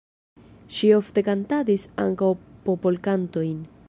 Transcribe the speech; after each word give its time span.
Ŝi 0.77 0.87
ofte 0.99 1.23
kantadis 1.27 1.85
ankaŭ 2.05 2.31
popolkantojn. 2.65 3.57